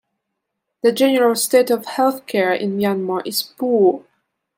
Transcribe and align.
The 0.81 0.91
general 0.91 1.35
state 1.35 1.69
of 1.69 1.85
health 1.85 2.25
care 2.25 2.51
in 2.51 2.75
Myanmar 2.75 3.21
is 3.23 3.43
poor. 3.43 4.03